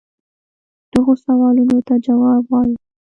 دغو 0.91 1.13
سوالونو 1.25 1.77
ته 1.87 1.93
جواب 2.05 2.41
غواړي. 2.49 2.75